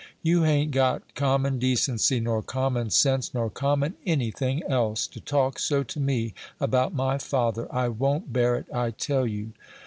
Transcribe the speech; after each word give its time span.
You 0.23 0.41
hain't 0.41 0.71
got 0.71 1.13
common 1.13 1.59
decency, 1.59 2.19
nor 2.19 2.41
common 2.41 2.89
sense, 2.89 3.35
nor 3.35 3.51
common 3.51 3.93
any 4.03 4.31
thing 4.31 4.63
else, 4.67 5.05
to 5.05 5.19
talk 5.19 5.59
so 5.59 5.83
to 5.83 5.99
me 5.99 6.33
about 6.59 6.91
my 6.95 7.19
father; 7.19 7.67
I 7.71 7.87
won't 7.89 8.33
bear 8.33 8.55
it, 8.55 8.65
I 8.73 8.89
tell 8.89 9.27
you." 9.27 9.51